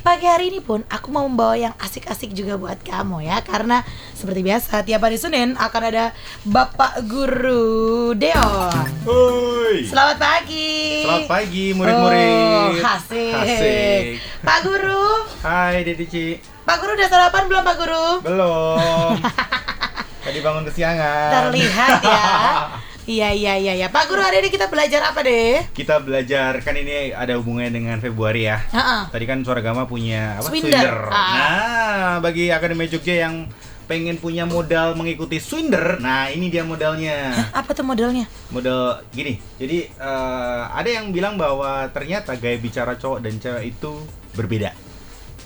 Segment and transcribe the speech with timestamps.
[0.00, 3.84] pagi hari ini pun aku mau membawa yang asik-asik juga buat kamu ya Karena
[4.16, 6.16] seperti biasa tiap hari Senin akan ada
[6.48, 9.84] Bapak Guru Deon Hoi.
[9.84, 12.32] Selamat pagi Selamat pagi murid-murid.
[12.32, 13.34] Oh, asik.
[13.44, 14.02] Asik.
[14.40, 15.04] Pak Guru
[15.44, 16.26] Hai Dedi Ci.
[16.64, 18.06] Pak Guru udah sarapan belum Pak Guru?
[18.24, 19.14] Belum.
[20.24, 21.28] Tadi bangun kesiangan.
[21.32, 22.24] Terlihat ya
[23.10, 25.66] Iya iya iya ya Pak Guru hari ini kita belajar apa deh?
[25.74, 28.62] Kita belajar kan ini ada hubungannya dengan Februari ya.
[28.70, 29.10] Heeh.
[29.10, 30.46] Tadi kan Suara Gama punya apa?
[30.46, 31.10] Swinder.
[31.10, 31.34] Ah.
[31.34, 33.50] Nah, bagi Akademi Jogja yang
[33.90, 37.34] pengen punya modal mengikuti Swinder, nah ini dia modalnya.
[37.50, 38.30] Apa tuh modelnya?
[38.54, 39.42] Model gini.
[39.58, 43.90] Jadi eh, ada yang bilang bahwa ternyata gaya bicara cowok dan cewek itu
[44.38, 44.70] berbeda.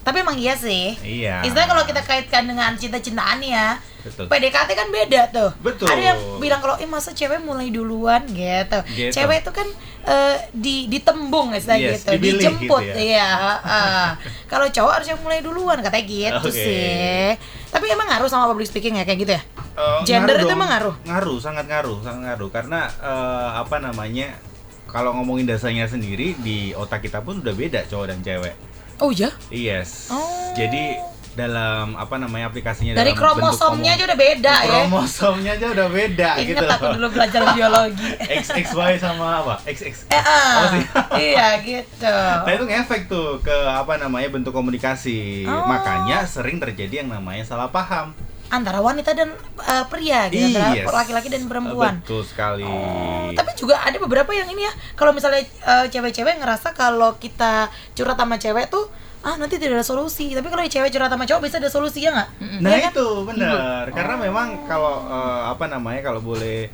[0.05, 1.41] Tapi emang iya sih Iya.
[1.41, 4.29] Istilahnya kalau kita kaitkan dengan cinta-cintaan ya Betul.
[4.29, 5.89] PDKT kan beda tuh Betul.
[5.89, 9.11] Ada yang bilang kalau eh masa cewek mulai duluan gitu, Gitu.
[9.11, 9.65] Cewek itu kan
[10.05, 13.01] eh, di ditembung istilah Yes, gitu dipilih Dijemput gitu ya.
[13.01, 14.07] Iya heeh.
[14.53, 16.53] Kalau cowok harus yang mulai duluan katanya gitu Oke.
[16.53, 17.33] sih
[17.69, 19.43] Tapi emang ngaruh sama public speaking ya kayak gitu ya?
[19.75, 20.55] Eh, Gender itu dong.
[20.55, 20.95] emang ngaruh?
[21.03, 22.51] Ngaruh, sangat ngaruh, sangat ngaruh.
[22.53, 24.37] Karena eh, apa namanya?
[24.85, 28.55] Kalau ngomongin dasarnya sendiri di otak kita pun udah beda cowok dan cewek.
[29.03, 29.31] Oh ya?
[29.51, 30.11] Yes.
[30.15, 30.55] Oh.
[30.55, 30.99] Jadi
[31.35, 36.55] dalam apa namanya aplikasinya Dari kromosomnya aja udah beda ya Kromosomnya aja udah beda gitu.
[36.55, 38.09] Ingat aku dulu belajar biologi
[38.47, 39.55] XXY sama apa?
[39.67, 40.15] XX.
[40.15, 40.55] Eh, ah.
[40.63, 40.83] Oh, sih.
[41.35, 45.43] iya gitu Nah itu ngefek tuh ke apa namanya bentuk komunikasi.
[45.51, 45.67] Oh.
[45.67, 48.15] Makanya sering terjadi yang namanya salah paham.
[48.47, 50.87] Antara wanita dan uh, pria gitu antara Yes.
[50.87, 51.99] laki-laki dan perempuan.
[52.01, 52.63] Betul sekali.
[52.63, 54.73] Oh, tapi juga ada beberapa yang ini ya.
[54.95, 58.87] Kalau misalnya uh, cewek-cewek ngerasa kalau kita curhat sama cewek tuh
[59.21, 60.31] ah nanti tidak ada solusi.
[60.31, 62.29] Tapi kalau cewek curhat sama cowok bisa ada solusi ya nggak?
[62.61, 62.93] Nah Iya kan?
[62.93, 66.69] itu benar, karena memang kalau eh, apa namanya kalau boleh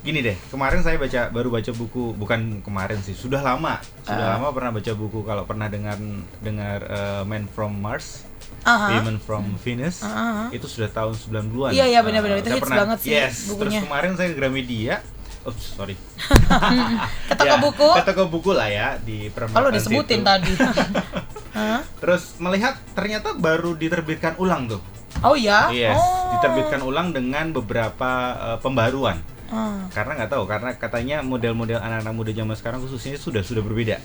[0.00, 4.32] gini deh, kemarin saya baca baru baca buku bukan kemarin sih, sudah lama, sudah Ah.
[4.36, 5.96] lama pernah baca buku kalau pernah dengar
[6.38, 8.24] dengar eh, Man from Mars,
[8.60, 8.88] Aha.
[8.94, 10.46] Women from Venus, Ah, ah.
[10.50, 11.72] itu sudah tahun 90-an.
[11.72, 12.38] Iya, iya, benar-benar.
[12.38, 13.56] Itu saya hits pernah- banget sih Yes, bukunya.
[13.56, 14.94] terus kemarin saya ke Gramedia,
[15.40, 15.96] Oops, sorry.
[17.28, 17.88] Ke toko Ya, buku.
[17.96, 20.28] Ke toko buku lah ya di perempatan Kalau disebutin situ.
[20.28, 20.52] tadi.
[22.00, 24.84] Terus melihat ternyata baru diterbitkan ulang tuh.
[25.20, 25.72] Oh ya?
[25.72, 26.36] Yes, oh.
[26.36, 29.16] diterbitkan ulang dengan beberapa eh, pembaruan.
[29.48, 29.88] Ah.
[29.90, 33.96] Karena nggak tahu, karena katanya model-model anak-anak muda zaman sekarang khususnya sudah sudah berbeda.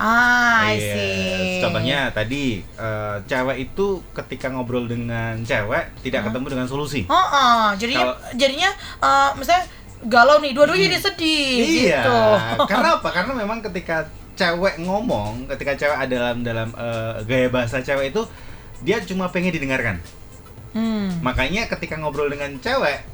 [0.00, 0.96] Ah, I Yes.
[0.96, 1.60] see.
[1.60, 7.04] Contohnya tadi eh, cewek itu ketika ngobrol dengan cewek tidak ketemu dengan solusi.
[7.04, 7.76] Oh, oh.
[7.76, 8.72] jadinya jadinya
[9.04, 9.68] uh, misalnya
[10.08, 12.00] galau nih, dua-duanya jadi sedih iya.
[12.00, 12.18] gitu.
[12.72, 13.12] Karena apa?
[13.12, 14.08] Karena memang ketika
[14.40, 18.24] cewek ngomong, ketika cewek ada dalam dalam eh, gaya bahasa cewek itu
[18.80, 20.00] dia cuma pengen didengarkan.
[20.72, 21.20] Hmm.
[21.20, 23.04] Makanya ketika ngobrol dengan cewek,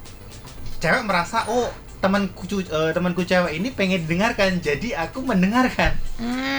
[0.79, 5.97] cewek merasa oh temanku eh, temanku cewek ini pengen didengarkan, jadi aku mendengarkan.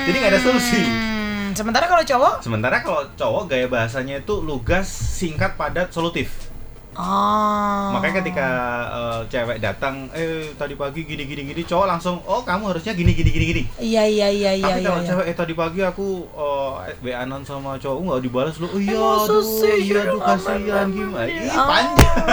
[0.04, 0.82] Jadi nggak ada solusi.
[0.82, 6.50] Hmm, Sementara kalau cowok, Sementara kalau cowok gaya bahasanya itu lugas, singkat, padat, solutif.
[6.94, 7.94] oh.
[7.94, 8.48] Makanya ketika
[8.91, 13.15] eh, cewek datang, eh tadi pagi gini gini gini, cowok langsung oh kamu harusnya gini
[13.15, 13.62] gini gini gini.
[13.78, 14.66] Iya iya iya iya.
[14.66, 15.09] Tapi iya, kalau iya.
[15.09, 19.31] cewek eh tadi pagi aku eh WA-an sama cowok nggak dibalas lu, oh iya, Masa
[19.31, 21.27] aduh, iya tuh Aman, kasihan gimana?
[21.27, 21.66] Ih, Oh.
[21.66, 22.27] panjang.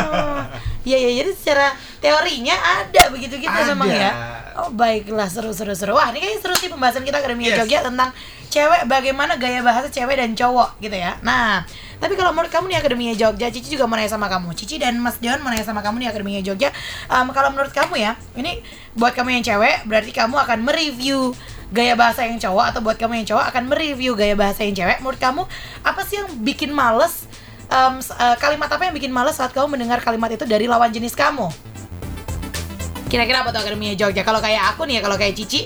[0.86, 3.74] Iya iya jadi secara teorinya ada begitu gitu Ada.
[3.74, 4.12] memang ya.
[4.56, 5.98] Oh baiklah seru seru seru.
[5.98, 7.58] Wah ini kayaknya seru sih pembahasan kita Akademia Yes.
[7.66, 8.14] Jogja tentang
[8.54, 11.18] cewek bagaimana gaya bahasa cewek dan cowok gitu ya.
[11.26, 11.66] Nah
[11.98, 14.52] tapi kalau menurut kamu nih Akademia Jogja, Cici juga mau nanya sama kamu.
[14.54, 16.70] Cici dan Mas Dion mau nanya sama kamu nih Akademia Jogja.
[17.08, 18.60] Em, kalau menurut kamu ya, ini
[18.94, 21.32] buat kamu yang cewek berarti kamu akan mereview
[21.74, 25.02] gaya bahasa yang cowok atau buat kamu yang cowok akan mereview gaya bahasa yang cewek.
[25.02, 25.42] Menurut kamu
[25.82, 27.26] apa sih yang bikin males?
[27.68, 31.14] S- eh, kalimat apa yang bikin males saat kamu mendengar kalimat itu dari lawan jenis
[31.14, 31.50] kamu?
[33.06, 34.22] Kira-kira apa tuh Akademia Jogja?
[34.22, 35.64] Kalau kayak aku nih ya, kalau kayak Cici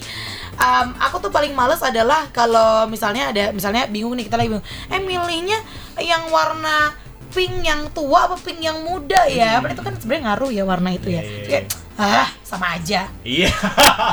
[0.60, 4.66] em, aku tuh paling males adalah kalau misalnya ada misalnya bingung nih kita lagi bingung.
[4.92, 5.56] Eh milihnya
[5.98, 6.92] yang warna
[7.32, 9.64] pink yang tua apa pink yang muda ya?
[9.64, 11.22] Padahal itu kan sebenarnya ngaruh ya warna itu ya.
[11.24, 11.64] Iya, Kayak,
[12.00, 13.52] ah sama aja Iya,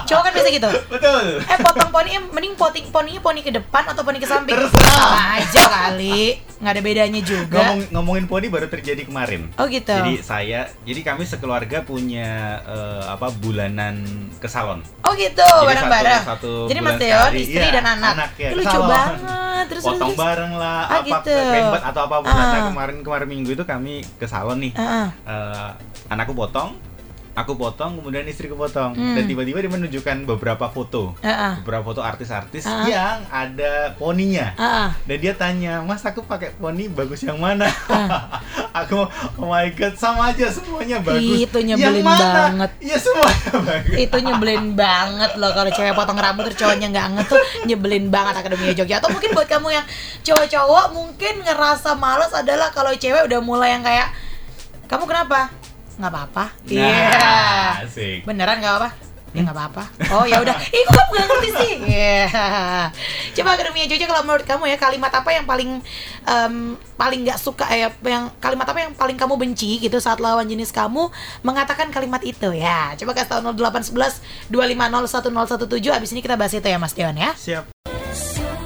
[0.04, 1.24] cowok kan biasa gitu betul.
[1.40, 4.90] eh potong poni eh, mending poni poninya poni ke depan atau poni ke samping Terserah.
[4.90, 9.52] sama aja kali nggak ada bedanya juga Ngomong, ngomongin poni baru terjadi kemarin.
[9.54, 12.28] oh gitu Jadi saya, jadi kami sekeluarga punya
[12.60, 14.02] eh, apa bulanan
[14.36, 14.80] ke salon.
[15.00, 16.24] Oh gitu, bareng-bareng.
[16.24, 18.12] satu- satu Jadi Mas Deon, istri iya, dan anak.
[18.16, 18.88] anak, ya, lucu salon.
[18.88, 19.64] banget.
[19.66, 21.32] Terus Potong terus, bareng lah, Ah, apa gitu.
[21.36, 22.30] kembat atau apa pun.
[22.30, 22.44] Ah.
[22.46, 24.72] Nah, kemarin kemarin minggu itu kami ke salon nih.
[24.74, 25.08] Ah.
[25.22, 25.68] Eh,
[26.08, 26.72] anakku potong,
[27.36, 28.96] aku potong, kemudian istriku potong.
[28.96, 29.14] Hmm.
[29.14, 31.12] Dan tiba-tiba dia menunjukkan beberapa foto.
[31.20, 31.54] Ah, ah.
[31.60, 32.88] Beberapa foto artis-artis Ah.
[32.88, 34.56] yang ada poninya.
[34.56, 34.90] Ah, ah.
[35.04, 37.68] Dan dia tanya, Mas aku pakai poni bagus yang mana?
[38.76, 39.08] aku
[39.40, 42.26] oh my god sama aja semuanya bagus itu nyebelin yang mana?
[42.52, 42.70] banget.
[42.84, 47.22] iya semuanya bagus itu nyebelin banget loh kalau cewek potong rambut terus cowoknya nggak nge
[47.24, 49.86] tuh nyebelin banget akademinya Jogja atau mungkin buat kamu yang
[50.20, 54.12] cowok-cowok mungkin ngerasa males adalah kalau cewek udah mulai yang kayak
[54.86, 55.48] kamu kenapa
[55.96, 56.44] nggak apa-apa.
[56.68, 56.84] Iya.
[56.86, 58.24] Nah, asik.
[58.28, 58.90] beneran nggak apa
[59.36, 59.84] ya nggak apa-apa.
[60.16, 60.56] Oh ya udah.
[60.76, 61.72] Ih kok nggak ngerti sih?
[61.92, 62.24] Iya.
[63.36, 65.70] coba akademinya Jogja kalau menurut kamu ya kalimat apa yang paling
[66.24, 66.54] em,
[66.96, 70.72] paling nggak suka ya yang kalimat apa yang paling kamu benci gitu saat lawan jenis
[70.72, 71.12] kamu
[71.44, 72.48] mengatakan kalimat itu?
[72.56, 77.36] Ya coba kasih tahu 0811 2501017 abis ini kita bahas itu ya Mas Deon ya.
[77.36, 77.64] Siap.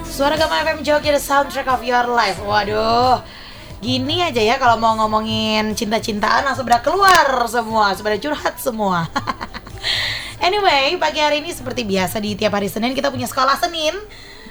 [0.06, 2.38] Suara Gama FM Jogja the soundtrack of your life.
[2.38, 3.39] Waduh.
[3.80, 9.08] Gini aja ya kalau mau ngomongin cinta-cintaan langsung pada keluar semua, sudah curhat semua.
[10.46, 13.96] anyway, pagi hari ini seperti biasa di tiap hari Senin kita punya sekolah Senin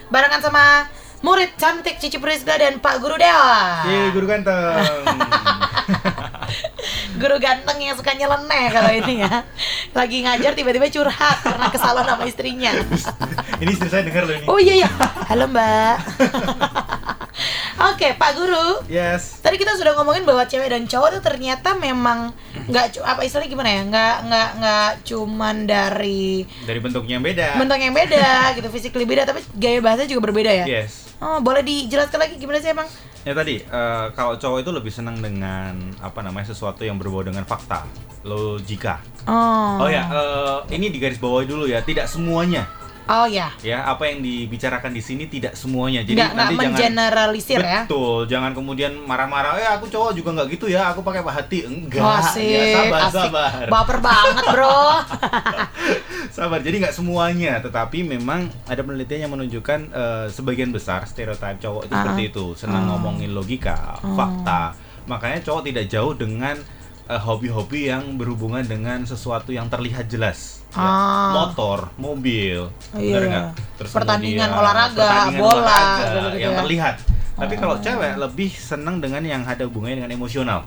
[0.10, 0.90] barengan sama
[1.22, 3.86] murid cantik Cici Prisga dan Pak Guru Dewa.
[3.86, 4.58] Yeay, guru ganteng
[7.22, 9.46] Guru ganteng yang suka nyeleneh kalau ini ya.
[9.94, 12.72] Lagi ngajar tiba-tiba curhat karena kesalahan sama istrinya.
[13.62, 14.90] ini istri saya denger loh ini Oh iya ya.
[15.30, 15.96] Halo Mbak.
[17.80, 18.84] Oke, Pak Guru.
[18.92, 22.36] yes Tadi kita sudah ngomongin bahwa cewek dan cowok itu ternyata memang
[22.68, 27.80] nggak apa istilahnya gimana ya nggak nggak nggak cuman dari dari bentuknya yang beda bentuk
[27.82, 28.30] yang beda
[28.62, 30.66] gitu physically beda tapi gaya bahasa juga berbeda ya.
[30.70, 32.88] yes Oh boleh dijelaskan lagi gimana sih emang?
[33.28, 37.44] Ya tadi, eh, kalau cowok itu lebih senang dengan apa namanya sesuatu yang berbau dengan
[37.44, 37.84] fakta,
[38.24, 39.04] logika.
[39.28, 39.84] Oh.
[39.84, 42.72] Oh ya, eh, ini di garis bawahi dulu ya, tidak semuanya.
[43.10, 43.50] Oh ya.
[43.60, 46.06] Ya, apa yang dibicarakan di sini tidak semuanya.
[46.06, 47.82] Jadi Nggak nggak nanti jangan mengeneralisir ya.
[47.90, 51.66] Betul, jangan kemudian marah-marah, eh aku cowok juga nggak gitu ya, aku pakai hati.
[51.66, 53.18] Enggak, Oh, asik, ya sabar, asik.
[53.26, 53.52] sabar.
[53.66, 54.78] Baper banget, Bro.
[56.30, 61.90] Sabar, jadi nggak semuanya, tetapi memang ada penelitian yang menunjukkan eh, sebagian besar stereotip cowok
[61.90, 62.00] itu Ah.
[62.06, 62.90] seperti itu, senang Oh.
[62.96, 64.14] ngomongin logika, Oh.
[64.14, 64.78] fakta.
[65.10, 66.54] Makanya cowok tidak jauh dengan
[67.10, 70.62] eh, hobi-hobi yang berhubungan dengan sesuatu yang terlihat jelas.
[70.70, 71.32] Ya, Ah.
[71.34, 73.18] Motor, mobil, Iya.
[73.20, 73.46] nggak?
[73.76, 76.60] Terus Pertandingan kemudian olahraga, pertandingan bola, olahraga gitu-gitu yang ya.
[76.62, 76.96] terlihat.
[77.34, 77.82] Tapi kalau Oh.
[77.82, 80.62] cewek lebih senang dengan yang ada hubungannya dengan emosional.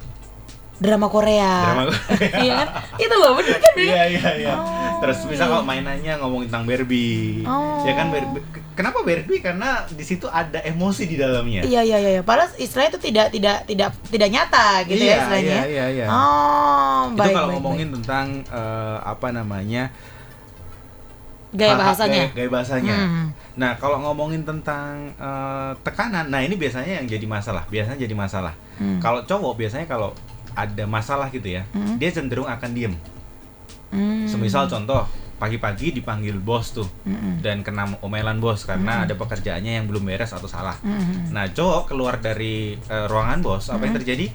[0.75, 1.53] Drama Korea.
[1.62, 1.83] Drama
[2.43, 2.69] Iya kan?
[2.99, 3.73] Itu loh, bener kan?
[3.73, 3.87] Beb?
[3.87, 4.55] Iya iya iya.
[5.02, 7.82] Terus misal kalau mainannya ngomongin tentang Barbie, Oh.
[7.82, 8.38] ya kan Barbie.
[8.72, 9.38] Kenapa Barbie?
[9.38, 11.60] Karena di situ ada emosi di dalamnya.
[11.60, 12.22] Iya iya iya, iya.
[12.22, 15.52] padahal istilahnya itu tidak tidak tidak tidak nyata gitu ya Iya, istilahnya.
[15.52, 16.06] iya, iya, iya.
[16.06, 17.34] Oh, itu baik.
[17.34, 17.94] kalau baik, ngomongin baik.
[17.99, 19.82] tentang eh, apa namanya
[21.52, 22.22] gaya bahasanya.
[22.25, 22.96] gaya, gaya bahasanya.
[22.96, 23.26] Hmm.
[23.55, 27.69] Nah kalau ngomongin tentang eh, tekanan, nah ini biasanya yang jadi masalah.
[27.69, 28.55] Biasanya jadi masalah.
[28.78, 28.96] Hmm.
[28.98, 30.16] Kalau cowok biasanya kalau
[30.52, 31.96] ada masalah gitu ya, Hmm.
[31.96, 32.94] dia cenderung akan diem.
[33.93, 34.25] Hmm.
[34.25, 35.05] Semisal contoh
[35.37, 37.43] pagi-pagi dipanggil bos tuh Hmm.
[37.43, 39.05] dan kena omelan bos karena Hmm.
[39.05, 40.79] ada pekerjaannya yang belum beres atau salah.
[40.81, 41.29] Hmm.
[41.31, 44.00] Nah, cowok keluar dari eh, ruangan bos, apa yang Hmm.
[44.00, 44.27] terjadi?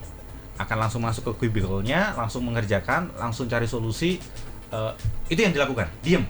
[0.57, 4.19] Akan langsung masuk ke cubicle-nya, langsung mengerjakan, langsung cari solusi.
[4.68, 4.92] Eh,
[5.27, 6.27] itu yang dilakukan, diem.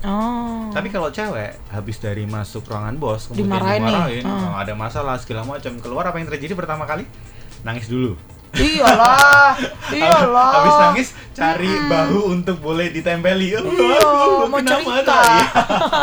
[0.00, 0.68] Oh.
[0.72, 4.48] Tapi kalau cewek habis dari masuk ruangan bos, kemudian Dimarahin dimarahin, Hmm.
[4.48, 7.04] oh, ada masalah segala macam, keluar apa yang terjadi pertama kali?
[7.62, 8.16] Nangis dulu.
[8.52, 9.54] Iyalah,
[9.90, 10.50] iyalah.
[10.52, 11.88] Habis nangis cari Mm-mm.
[11.88, 13.54] bahu untuk boleh ditempeli.
[13.54, 14.02] Oh, Iya,
[14.46, 15.18] mau cerita.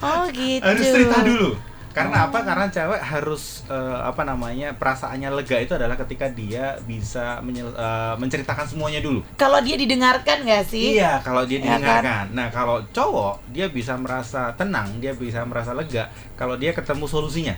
[0.00, 0.64] oh gitu.
[0.64, 1.50] harus cerita dulu
[1.90, 2.26] karena Oh.
[2.26, 7.70] apa karena cewek harus eh, apa namanya perasaannya lega itu adalah ketika dia bisa menyel-
[7.72, 10.98] eh, menceritakan semuanya dulu Kalau dia didengarkan nggak sih?
[10.98, 11.78] iya kalau dia Ya kan?
[11.78, 17.06] didengarkan nah kalau cowok dia bisa merasa tenang dia bisa merasa lega kalau dia ketemu
[17.06, 17.54] solusinya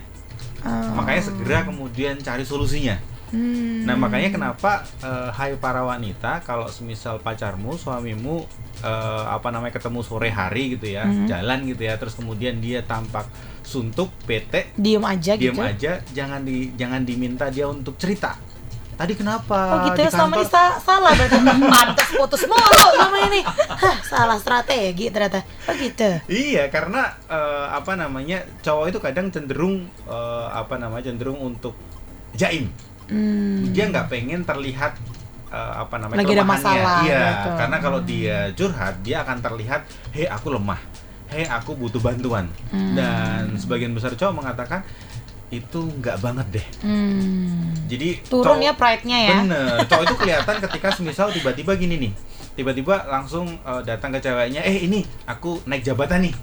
[0.59, 0.69] Oh.
[0.93, 3.83] makanya segera kemudian cari solusinya Hmm.
[3.83, 8.47] Nah makanya kenapa eh, Hai para wanita kalau semisal pacarmu suamimu
[8.79, 11.25] eh, apa namanya ketemu sore hari gitu ya Mhm.
[11.25, 13.27] jalan gitu ya terus kemudian dia tampak
[13.61, 15.59] suntuk bete diem aja diam gitu.
[15.61, 18.39] aja jangan di jangan diminta dia untuk cerita
[18.95, 21.37] tadi kenapa Oh gitu ya selama kantor?" ini sa- salah berarti
[21.75, 22.65] pantas putus mulu
[22.95, 23.41] sama ini.
[23.45, 25.45] Hah, salah strategi ternyata.
[25.67, 26.09] Oh gitu.
[26.25, 31.77] Iya, karena eh, apa namanya cowok itu kadang cenderung eh, apa namanya cenderung untuk
[32.33, 32.73] jaim.
[33.07, 33.71] Hmm.
[33.71, 34.95] Dia nggak pengen terlihat
[35.47, 37.49] eh, apa namanya Lagi ada masalah, Iya, gitu.
[37.55, 40.79] karena kalau dia curhat dia akan terlihat, hei aku lemah,
[41.27, 42.51] hei aku butuh bantuan.
[42.67, 42.93] Hmm.
[42.93, 44.83] Dan sebagian besar cowok mengatakan
[45.47, 46.65] itu nggak banget deh.
[46.81, 47.71] Hmm.
[47.87, 49.37] Jadi Turun cowok- ya pride-nya ya.
[49.39, 52.13] Bener, cowok itu kelihatan ketika semisal tiba-tiba gini nih
[52.53, 56.35] Tiba-tiba langsung eh, datang ke ceweknya Eh ini, aku naik jabatan nih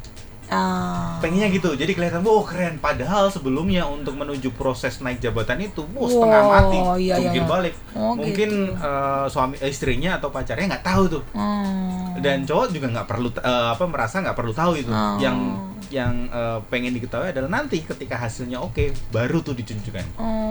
[0.46, 1.16] Ah.
[1.18, 6.06] Pengennya gitu, jadi kelihatan, wow keren Padahal sebelumnya untuk menuju proses naik jabatan itu Wow
[6.06, 7.48] setengah Wow, mati, iya, jungkir iya.
[7.48, 8.76] balik Oh, Mungkin gitu.
[8.76, 12.18] eh, suami eh, istrinya atau pacarnya nggak tahu tuh Oh.
[12.18, 15.16] dan cowok juga nggak perlu eh, apa merasa nggak perlu tahu itu Oh.
[15.18, 15.36] yang
[15.88, 20.43] yang eh, pengen diketahui adalah nanti ketika hasilnya oke baru tuh ditunjukkan Oh.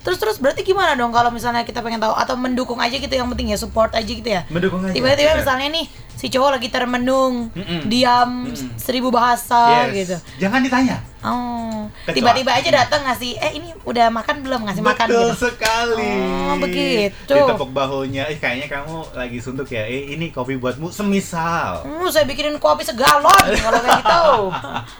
[0.00, 3.28] Terus terus berarti gimana dong kalau misalnya kita pengen tahu atau mendukung aja gitu yang
[3.28, 4.44] penting ya support aja gitu ya.
[4.48, 4.92] Mendukung aja.
[4.92, 5.40] Tiba-tiba Iya.
[5.40, 7.80] misalnya nih si cowok lagi termenung, Mm-mm.
[7.84, 8.76] diam Mm-mm.
[8.76, 9.94] seribu bahasa Yes.
[9.96, 10.16] gitu.
[10.40, 10.96] Jangan ditanya.
[11.24, 15.48] Oh, tiba-tiba aja datang ngasih, eh ini udah makan belum ngasih makan Betul gitu.
[15.48, 16.12] sekali.
[16.52, 17.32] Oh, begitu.
[17.32, 18.28] Ditepuk bahunya.
[18.28, 19.88] Eh kayaknya kamu lagi suntuk ya.
[19.88, 21.80] Eh ini kopi buatmu semisal.
[21.80, 23.24] Hmm, saya bikinin kopi segalon
[23.64, 24.24] kalau kayak gitu.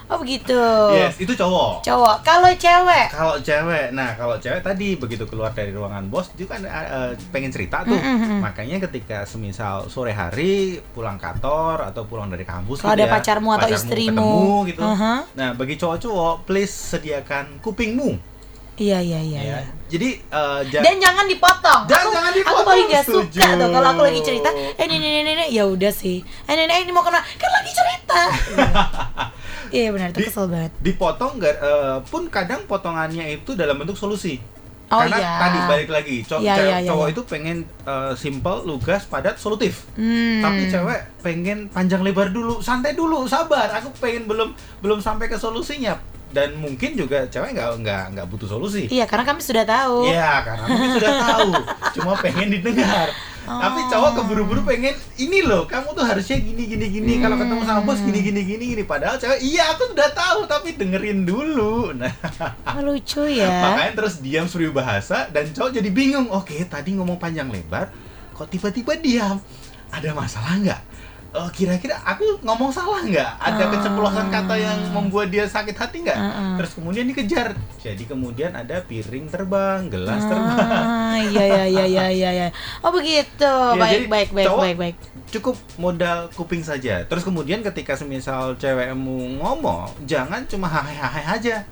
[0.09, 0.61] Oh begitu.
[0.97, 1.85] Yes, itu cowok.
[1.85, 3.05] Cowok, kalau cewek.
[3.13, 7.09] Kalau cewek, nah kalau cewek tadi begitu keluar dari ruangan bos, dia kan uh, uh,
[7.29, 7.93] pengen cerita tuh.
[7.93, 8.41] Mm-mm.
[8.41, 13.13] Makanya ketika semisal sore hari pulang kantor atau pulang dari kampus Kalau gitu ada ya,
[13.13, 14.09] pacarmu atau istrimu.
[14.15, 14.81] ketemu gitu.
[14.81, 15.19] Uh-huh.
[15.37, 18.15] Nah bagi cowok-cowok, please sediakan kupingmu.
[18.75, 19.39] Iya iya iya.
[19.39, 19.57] ya.
[19.57, 19.71] iya.
[19.85, 21.81] Jadi uh, ja- Dan jangan dipotong.
[21.85, 23.39] Jangan- aku, jangan Aku dipotong, paling gak setuju.
[23.39, 24.49] suka tuh kalau aku lagi cerita.
[24.51, 26.17] Eh ini ini ini ya udah sih.
[26.43, 27.23] Eh ini ini mau ke mana?
[27.23, 28.21] Kan lagi cerita.
[29.67, 30.71] Iya benar itu Di- kesel banget.
[30.77, 34.37] dipotong nggak, eh, pun kadang potongannya itu dalam bentuk solusi.
[34.85, 35.31] Oh, Karena iya.
[35.41, 37.13] tadi balik lagi, cow- Iya, iya, iya, cowok iya.
[37.13, 39.89] itu pengen eh, simple, lugas, padat, solutif.
[39.97, 40.45] Hmm.
[40.45, 43.73] Tapi cewek pengen panjang lebar dulu, santai dulu, sabar.
[43.75, 45.97] Aku pengen belum belum sampai ke solusinya.
[46.29, 48.85] Dan mungkin juga cewek nggak nggak nggak butuh solusi.
[48.85, 50.05] Iya karena kami sudah tahu.
[50.05, 51.49] Iya, karena mungkin sudah tahu,
[51.95, 53.07] cuma pengen didengar.
[53.45, 53.87] Tapi Oh.
[53.87, 57.13] cowok keburu-buru pengen ini loh, kamu tuh harusnya gini gini gini.
[57.19, 58.83] Kalau ketemu sama bos gini gini gini gini.
[58.83, 61.77] Padahal cewek, iya aku sudah tahu, tapi dengerin dulu.
[61.95, 62.09] Nah,
[62.67, 63.45] Oh, lucu ya.
[63.45, 66.27] makanya terus diam seribu bahasa dan cowok jadi bingung.
[66.27, 67.93] Oke, tadi ngomong panjang lebar,
[68.31, 69.37] kok tiba-tiba diam?
[69.87, 70.81] Ada masalah nggak?
[71.35, 73.31] Oh, kira-kira aku ngomong salah nggak?
[73.37, 73.69] Ada Ah.
[73.69, 76.15] keceplosan kata yang membuat dia sakit hati nggak?
[76.15, 76.55] Ah, ah.
[76.55, 77.51] Terus kemudian dikejar.
[77.77, 80.55] Jadi kemudian ada piring terbang, gelas terbang.
[80.63, 82.29] Ah, iya iya iya iya iya.
[82.31, 82.47] iya.
[82.79, 83.43] Oh begitu.
[83.43, 84.95] Ya, baik jadi baik baik cowok- baik baik.
[85.27, 87.03] Cukup modal kuping saja.
[87.03, 91.67] Terus kemudian ketika semisal cewekmu ngomong, jangan cuma hahe-hahe aja.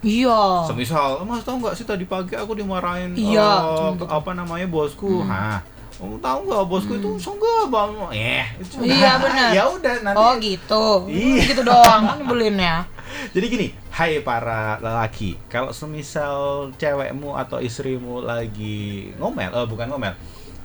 [0.00, 0.66] Iya.
[0.66, 4.04] Semisal, Mas tahu nggak sih tadi pagi aku dimarahin Iya, eh, gitu.
[4.04, 5.22] apa namanya bosku.
[5.22, 5.62] Hah.
[5.96, 8.10] Kamu tahu nggak bosku itu songgok banget.
[8.12, 9.48] Eh, itu- Iya, benar.
[9.50, 10.18] ya udah nanti.
[10.18, 10.84] Oh gitu.
[11.06, 11.42] Iya.
[11.46, 12.00] Gitu doang.
[12.04, 12.76] Kan nyebelin ya.
[13.34, 16.36] Jadi gini, hai para lelaki, kalau semisal
[16.74, 20.12] cewekmu atau istrimu lagi ngomel, eh bukan ngomel,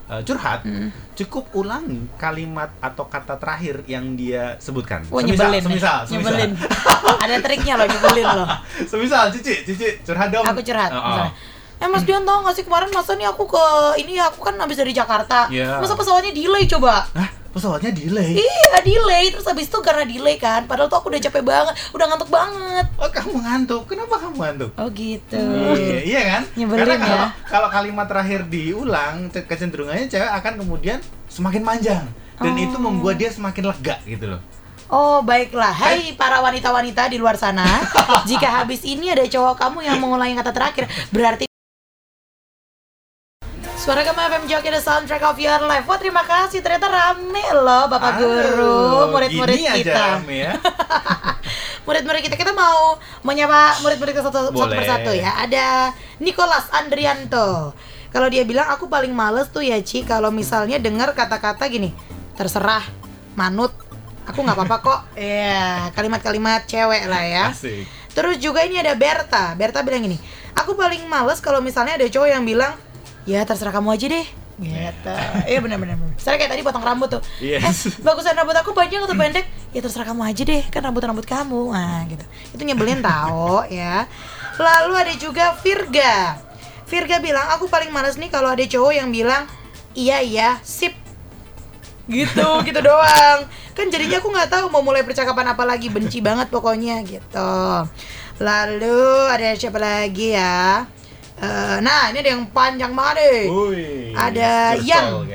[0.10, 0.92] eh, curhat, Hmm.
[1.14, 5.06] cukup ulangi kalimat atau kata terakhir yang dia sebutkan.
[5.08, 5.64] Wah semisal, nyebelin.
[5.64, 6.08] semisal, nih.
[6.10, 6.32] semisal.
[6.34, 6.52] Nyebelin.
[7.22, 8.48] Ada triknya loh nyebelin loh.
[8.92, 10.44] semisal, cici, cici, curhat dong.
[10.44, 11.06] Aku curhat Oh, oh.
[11.08, 11.32] misalnya.
[11.82, 13.64] Eh Mas Dion tau gak sih kemarin masa nih aku ke
[13.98, 15.50] ini aku kan habis dari Jakarta.
[15.50, 15.78] Iya.
[15.78, 17.10] Masa pesawatnya delay coba?
[17.10, 18.38] Hah, pesawatnya delay.
[18.38, 22.06] Iya delay terus habis itu karena delay kan padahal tuh aku udah capek banget udah
[22.06, 23.82] ngantuk banget Oh, kamu ngantuk.
[23.88, 24.70] Kenapa kamu ngantuk?
[24.72, 25.42] oh gitu
[25.74, 26.42] Iya, iya kan?
[26.56, 27.28] Nyebelin Karena kalau, ya.
[27.46, 30.98] kalau kalimat terakhir diulang, ce- kecenderungannya cewek akan kemudian
[31.28, 32.06] semakin panjang
[32.38, 32.58] dan Oh.
[32.60, 34.42] itu membuat dia semakin lega gitu loh.
[34.88, 37.64] Oh baiklah, hai para wanita-wanita di luar sana
[38.28, 41.48] Jika habis ini ada cowok kamu yang mengulangi kata terakhir Berarti
[43.82, 45.90] Suara kamu FM Joki the soundtrack of your life.
[45.90, 48.78] Wah terima kasih, ternyata rame loh Bapak Aduh, Guru,
[49.10, 50.22] murid-murid kita.
[50.22, 50.54] rame ya.
[51.90, 55.34] Murid-murid kita, kita mau menyapa murid-murid kita satu, satu persatu ya.
[55.34, 57.74] Ada Nicholas Andrianto.
[58.14, 61.96] Kalau dia bilang aku paling males tuh ya Ci Kalau misalnya dengar kata-kata gini
[62.38, 62.86] Terserah,
[63.34, 63.74] manut.
[64.30, 65.00] Aku nggak apa-apa kok.
[65.18, 67.46] Iya, kalimat-kalimat cewek lah ya.
[67.50, 67.90] Asik.
[68.14, 69.58] Terus juga ini ada Berta.
[69.58, 70.22] Berta bilang gini,
[70.54, 72.78] aku paling males kalau misalnya ada cowok yang bilang,
[73.26, 74.28] ya terserah kamu aja deh.
[74.62, 75.16] Gitu.
[75.50, 75.98] Iya benar-benar.
[76.22, 77.22] Saya kayak tadi potong rambut tuh.
[77.42, 77.90] Yes.
[77.90, 79.50] Eh, bagusan rambut aku panjang atau pendek?
[79.74, 81.74] Ya terserah kamu aja deh, kan rambut rambut kamu.
[81.74, 82.26] Nah, gitu.
[82.54, 84.06] Itu nyebelin tau ya.
[84.62, 86.38] Lalu ada juga Virga.
[86.86, 89.50] Virga bilang, aku paling males nih kalau ada cowok yang bilang,
[89.98, 90.94] iya iya, sip.
[92.06, 93.48] Gitu, gitu doang.
[93.74, 97.54] Kan jadinya aku nggak tahu mau mulai percakapan apa lagi, benci banget pokoknya gitu.
[98.44, 99.02] Lalu
[99.32, 100.86] ada siapa lagi ya?
[101.42, 103.42] Eh, nah, ini ada yang panjang banget deh.
[103.50, 105.26] Wih, Ada yang.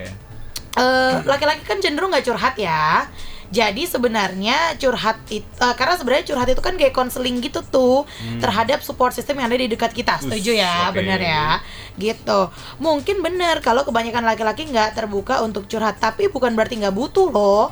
[0.77, 3.11] Eh, laki-laki kan cenderung nggak curhat ya.
[3.47, 8.03] Jadi sebenarnya curhat itu karena sebenarnya curhat itu kan kayak konseling gitu tuh
[8.43, 10.19] terhadap support system yang ada di dekat kita.
[10.19, 10.63] Setuju Hmm.
[10.67, 10.99] Ya, oke.
[10.99, 11.47] bener ya.
[11.95, 12.41] Gitu.
[12.83, 17.71] Mungkin bener kalau kebanyakan laki-laki nggak terbuka untuk curhat, tapi bukan berarti nggak butuh loh.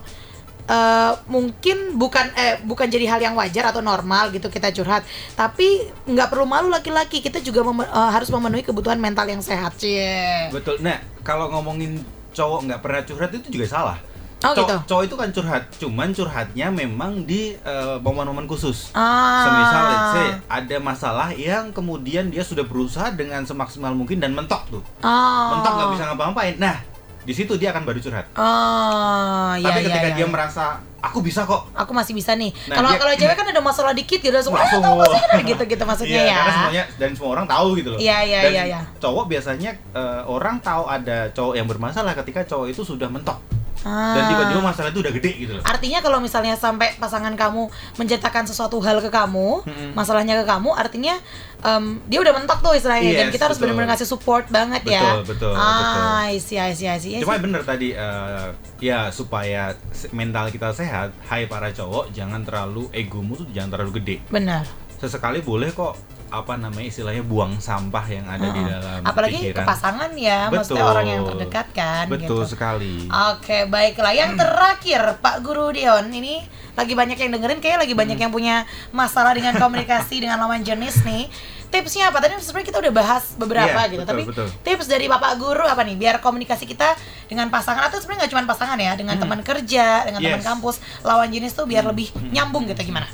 [0.65, 5.05] Eh, mungkin bukan eh bukan jadi hal yang wajar atau normal gitu kita curhat
[5.37, 9.77] tapi nggak perlu malu laki-laki kita juga meme- eh, harus memenuhi kebutuhan mental yang sehat
[9.77, 10.01] sih
[10.49, 10.81] Betul.
[10.81, 12.01] Nah, kalau ngomongin
[12.33, 13.99] cowok nggak pernah curhat itu juga salah.
[14.41, 14.77] Oh, Cow- gitu.
[14.89, 18.89] Cowok itu kan curhat, cuman curhatnya memang di eh, momen-momen khusus.
[18.97, 24.33] ah Semisal let's say ada masalah yang kemudian dia sudah berusaha dengan semaksimal mungkin dan
[24.33, 24.83] mentok tuh.
[25.01, 25.45] Oh.
[25.53, 26.57] Mentok nggak bisa ngapa-ngapain.
[26.57, 26.77] Nah,
[27.25, 28.27] di situ dia akan baru curhat.
[28.37, 30.29] Oh, iya Tapi iya, ketika iya, dia iya.
[30.29, 30.65] merasa
[30.99, 32.53] aku bisa kok Aku masih bisa nih.
[32.67, 34.81] Nah, Kalau dia- kalau cewek kan ada masalah dikit gitu langsung Langsung.
[34.81, 36.35] "Ah, tahu sih gitu gitu maksudnya Iya, ya.
[36.35, 37.99] karena semuanya dan semua orang tahu gitu loh.
[37.99, 38.81] Iya, iya, Dan iya, iya.
[38.97, 43.37] Cowok biasanya eh, orang tahu ada cowok yang bermasalah ketika cowok itu sudah mentok
[43.85, 44.17] Ah.
[44.17, 45.63] dan tiba-tiba masalah itu udah gede gitu loh.
[45.63, 49.91] Artinya kalau misalnya sampai pasangan kamu menceritakan sesuatu hal ke kamu, Mm-mm.
[49.93, 51.21] masalahnya ke kamu, artinya
[51.61, 53.69] em, dia udah mentok tuh istilahnya dan Yes, kita harus betul.
[53.69, 55.21] benar-benar ngasih support banget ya.
[55.21, 57.13] Betul, betul, Ah, I see, I see, I see.
[57.15, 58.47] Iya Cuma bener tadi eh,
[58.81, 59.77] ya supaya
[60.11, 64.17] mental kita sehat, hai para cowok jangan terlalu egomu tuh jangan terlalu gede.
[64.27, 64.65] benar.
[64.95, 65.93] Sesekali boleh kok
[66.27, 68.71] apa namanya istilahnya buang sampah yang ada di Heeh.
[68.71, 69.65] dalam Apalagi ke pikiran.
[69.65, 70.93] pasangan ya, maksudnya Betul.
[70.93, 72.37] orang yang terdekat kan Betul gitu.
[72.47, 72.97] sekali.
[73.33, 74.13] Oke, baiklah.
[74.13, 78.03] Yang terakhir, Pak Guru Dion, ini lagi banyak yang dengerin, kayak lagi Hmm.
[78.03, 78.57] banyak yang punya
[78.91, 81.31] masalah dengan komunikasi dengan lawan jenis nih.
[81.67, 82.19] Tipsnya apa?
[82.19, 84.47] Tadi sebenarnya kita udah bahas beberapa Iya, gitu, betul, tapi betul.
[84.63, 85.95] tips dari Bapak Guru apa nih?
[85.97, 86.95] Biar komunikasi kita
[87.27, 90.39] dengan pasangan atau sebenarnya nggak cuma pasangan ya, dengan teman kerja, dengan teman Hmm.
[90.39, 90.47] Yes.
[90.47, 90.51] Hmm.
[90.55, 93.11] kampus, lawan jenis tuh biar lebih nyambung gitu gimana?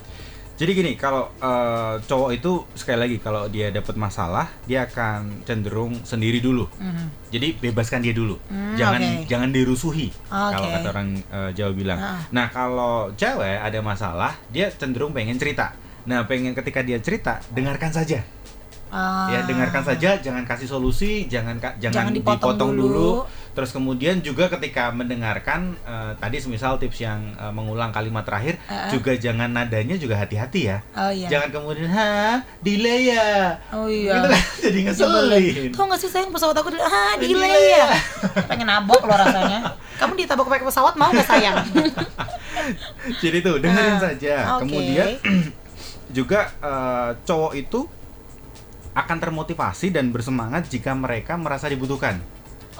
[0.61, 5.97] Jadi gini, kalau eh, cowok itu sekali lagi kalau dia dapat masalah, dia akan cenderung
[6.05, 6.69] sendiri dulu.
[6.77, 7.33] Mhm.
[7.33, 8.37] Jadi bebaskan dia dulu.
[8.53, 9.25] Hmm, jangan oke.
[9.25, 10.53] jangan dirusuhi Oke.
[10.53, 11.97] kalau kata orang eh, Jawa bilang.
[11.97, 12.21] Ah.
[12.29, 15.73] Nah, kalau cewek ada masalah, dia cenderung pengen cerita.
[16.05, 18.21] Nah, pengen ketika dia cerita, dengarkan saja.
[18.93, 19.33] Ah.
[19.33, 22.85] Ya, dengarkan saja, jangan kasih solusi, jangan Jangan jangan, dipotong dipotong, dulu.
[22.85, 23.13] dulu.
[23.61, 28.89] Terus kemudian juga ketika mendengarkan eh, tadi semisal tips yang eh, mengulang kalimat terakhir, Ah.
[28.89, 30.81] juga jangan nadanya juga hati-hati ya.
[30.91, 31.29] Oh iya.
[31.29, 33.61] Jangan kemudian ha delay ya.
[33.69, 34.17] Oh iya.
[34.17, 35.71] Gitu kan jadi ngeselin.
[35.71, 37.89] Tau gak sih sayang pesawat aku di- ah Delay ya ya.
[38.49, 41.61] Pengen nabok loh rasanya Kamu ditabok pakai pesawat mau gak sayang?
[43.23, 44.35] Jadi tuh dengerin Ah, saja.
[44.57, 44.65] oke.
[44.65, 45.09] Kemudian
[46.17, 47.85] juga eh, cowok itu
[48.91, 52.19] akan termotivasi dan bersemangat jika mereka merasa dibutuhkan.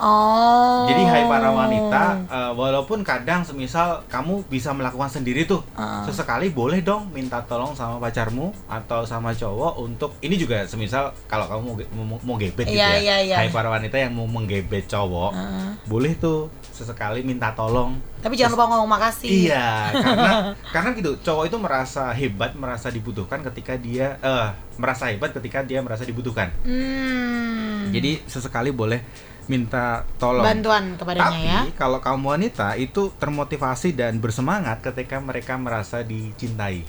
[0.01, 6.01] Oh Jadi hai para wanita, eh, walaupun kadang semisal kamu bisa melakukan sendiri tuh, Ah.
[6.03, 11.45] sesekali boleh dong minta tolong sama pacarmu atau sama cowok untuk ini juga semisal kalau
[11.45, 12.97] kamu mau, mau, mau gebet gitu Iya, ya.
[12.97, 13.35] iya, iya.
[13.37, 15.69] Hai para wanita yang mau menggebet cowok, Heeh.
[15.85, 17.93] boleh tuh sesekali minta tolong.
[18.19, 20.31] Tapi jangan lupa ngomong makasih Iya, karena
[20.73, 25.77] karena gitu, cowok itu merasa hebat, merasa dibutuhkan ketika dia eh merasa hebat ketika dia
[25.79, 26.49] merasa dibutuhkan.
[26.65, 27.93] hmm.
[27.93, 30.45] Jadi sesekali boleh minta tolong.
[30.45, 36.85] Bantuan kepadanya Tapi ya kalau kamu wanita itu termotivasi dan bersemangat ketika mereka merasa dicintai.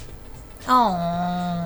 [0.71, 0.95] Oh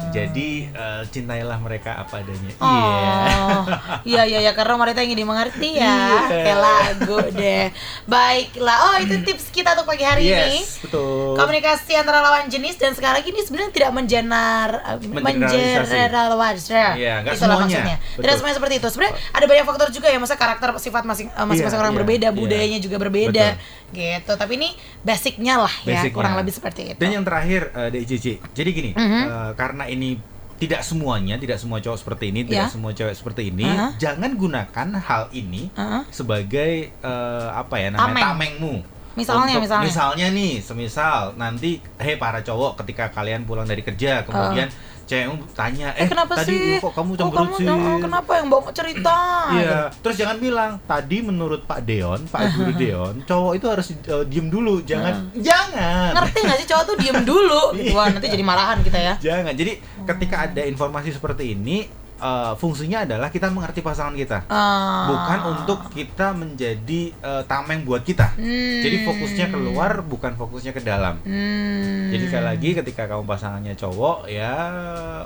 [0.09, 2.49] Jadi eh, cintailah mereka apa adanya.
[2.57, 3.21] Oh, Iya.
[4.05, 6.21] iya iya ya karena wanita ingin dimengerti ya, Iya.
[6.43, 7.65] kayak lagu deh.
[8.05, 10.61] Baiklah, oh itu tips kita untuk pagi hari ini.
[10.61, 11.35] Yes, betul.
[11.35, 14.69] Komunikasi antara lawan jenis dan sekali lagi ini sebenarnya tidak menjenar
[15.03, 16.97] mengeneralisasi.
[16.97, 17.61] Iya, nggak Itulah semuanya.
[17.63, 17.97] maksudnya.
[17.99, 18.21] Betul.
[18.23, 18.89] Tidak semuanya seperti itu.
[18.89, 22.01] Sebenarnya ada banyak faktor juga ya, masa karakter sifat masing eh, masing-masing Iya, orang iya,
[22.01, 22.37] berbeda, iya.
[22.37, 23.47] budayanya juga berbeda
[23.89, 24.33] gitu.
[24.35, 24.69] Tapi ini
[25.01, 26.15] basicnya lah ya, Basicnya.
[26.15, 26.99] kurang lebih seperti itu.
[26.99, 28.27] Dan yang terakhir eh, DJJ.
[28.53, 29.23] Jadi gini, Mhm.
[29.25, 30.17] eh, karena ini
[30.57, 32.65] tidak semuanya, tidak semua cowok seperti ini, Ya.
[32.65, 33.65] tidak semua cewek seperti ini.
[33.65, 33.93] Aha.
[33.97, 36.03] Jangan gunakan hal ini Heeh.
[36.09, 38.25] sebagai eh, apa ya namanya Tameng.
[38.57, 38.75] tamengmu.
[39.17, 40.29] Misalnya, Untuk- misalnya.
[40.29, 44.69] nih, semisal nanti, hei para cowok, ketika kalian pulang dari kerja, kemudian
[45.07, 46.77] cewekmu tanya, Eh, eh, kenapa tadi sih?
[46.77, 47.67] kok kamu Kok cemberut kamu- sih?
[47.69, 49.19] oh, kenapa yang bawa cerita?
[49.53, 54.25] Iya, terus jangan bilang tadi menurut Pak Deon, Pak Guru Deon, cowok itu harus eh,
[54.27, 57.95] diem dulu, jangan, jangan, Ngerti gak sih cowok tuh diem dulu gitu.
[57.97, 59.53] Wah nanti jadi marahan kita ya jangan.
[59.53, 59.73] Jadi
[60.05, 61.87] ketika ada informasi seperti ini,
[62.17, 65.07] eh, fungsinya adalah kita mengerti pasangan kita, Ah.
[65.07, 68.35] bukan untuk kita menjadi eh, tameng buat kita.
[68.35, 68.81] Hmm.
[68.81, 71.21] Jadi fokusnya keluar, bukan fokusnya ke dalam.
[71.21, 72.09] Hmm.
[72.09, 74.53] Jadi sekali lagi ketika kamu pasangannya cowok ya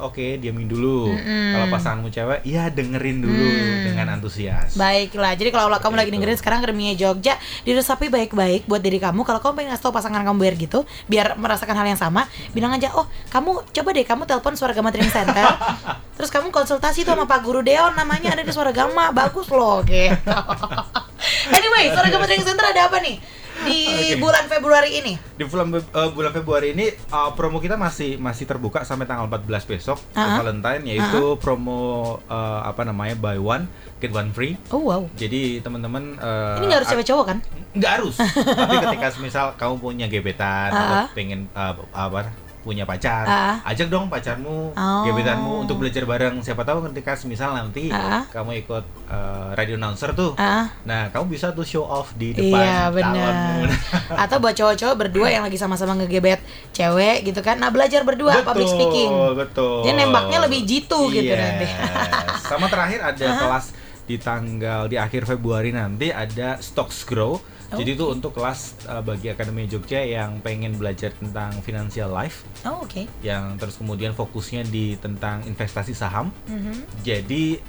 [0.00, 1.10] oke diamin dulu.
[1.10, 1.52] Mm-mm.
[1.52, 3.82] Kalau pasanganmu cewek ya dengerin dulu Hmm.
[3.84, 4.74] dengan antusias.
[4.74, 6.16] Baiklah, jadi kalau kamu lagi itu.
[6.16, 10.20] dengerin sekarang Akademinya Jogja Diresapi baik-baik buat diri kamu Kalau kamu pengen ngasih tau pasangan
[10.20, 14.22] kamu biar gitu Biar merasakan hal yang sama Bilang aja, oh kamu coba deh kamu
[14.24, 15.44] telepon Suara Gama Training Center
[16.16, 19.84] Terus kamu konsultasi tuh sama Pak Guru Deon Namanya ada di Suara Gama, bagus loh
[19.84, 20.16] gitu
[21.52, 23.20] Anyway, Suara Gama Training Center ada apa nih?
[23.60, 24.16] Di Oke.
[24.16, 28.80] bulan Februari ini Di bulan eh, bulan Februari ini eh, promo kita masih masih terbuka
[28.80, 30.40] sampai tanggal 14 besok ke Ah.
[30.40, 31.80] Valentine yaitu promo
[32.24, 33.68] eh, apa namanya buy one
[34.00, 34.56] get one free.
[34.72, 37.38] Oh wow Jadi teman-teman eh, Ini gak harus cewek cowok kan?
[37.70, 38.16] nggak harus.
[38.64, 41.04] Tapi ketika misal kamu punya gebetan Ah.
[41.04, 43.56] atau pengen eh, apa punya pacar, Ah.
[43.64, 45.02] ajak dong pacarmu, Oh.
[45.02, 46.38] gebetanmu untuk belajar bareng.
[46.38, 48.20] Siapa tahu ketika misal nanti Ah.
[48.26, 50.36] kamu ikut eh, radio announcer tuh.
[50.36, 53.60] Ah, Nah, kamu bisa tuh show off di depan Iya calonmu.
[54.14, 56.38] Atau buat cowok-cowok berdua yang lagi sama-sama ngegebet
[56.70, 57.56] cewek gitu kan.
[57.56, 59.10] Nah belajar berdua public speaking.
[59.34, 59.82] Betul.
[59.82, 61.40] Jadi nembaknya lebih jitu gitu Yes.
[61.40, 61.66] nanti.
[62.42, 63.72] Sama terakhir ada kelas
[64.10, 67.38] di tanggal di akhir Februari nanti ada Stocks Grow.
[67.70, 72.82] Jadi itu untuk kelas uh, bagi Akademi Jogja yang pengen belajar tentang financial life, Oh,
[72.82, 73.06] oke.
[73.22, 76.34] yang terus kemudian fokusnya di tentang investasi saham.
[76.50, 77.06] Mhm.
[77.06, 77.62] Jadi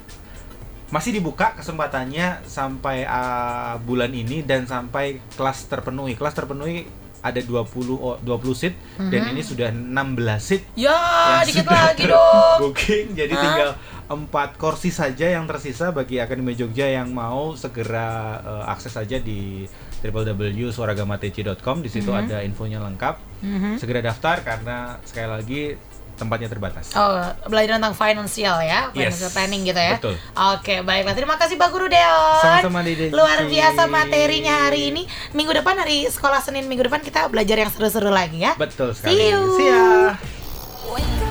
[0.90, 6.18] masih dibuka kesempatannya sampai uh, bulan ini dan sampai kelas terpenuhi.
[6.18, 6.82] Kelas terpenuhi
[7.22, 9.86] ada 20 oh, 20 seat dan ini sudah 16
[10.38, 10.90] seat Ya,
[11.38, 12.58] yang dikit sudah lagi dong.
[12.60, 13.06] booking.
[13.14, 13.40] Jadi Hah?
[13.40, 13.70] tinggal
[14.04, 18.08] empat kursi saja yang tersisa bagi Akademi Jogja yang mau segera
[18.38, 19.64] uh, akses saja di
[20.02, 21.76] www.suaragamatc.com.
[21.78, 22.20] Di situ Mhm.
[22.20, 23.14] ada infonya lengkap.
[23.40, 23.78] Mhm.
[23.78, 25.62] Segera daftar karena sekali lagi
[26.22, 26.94] tempatnya terbatas.
[26.94, 27.18] Oh,
[27.50, 29.18] belajar tentang financial ya, Yes.
[29.18, 29.98] financial planning gitu ya.
[29.98, 30.14] Betul.
[30.54, 31.14] Oke, baiklah.
[31.14, 32.40] Terima kasih Pak Guru Deon.
[32.40, 33.10] Sama-sama, Dede.
[33.10, 35.02] Luar biasa materinya hari ini.
[35.32, 38.54] Minggu depan hari sekolah Senin minggu depan kita belajar yang seru-seru lagi ya.
[38.54, 39.18] Betul sekali.
[39.18, 39.40] See you.
[39.58, 41.21] See ya.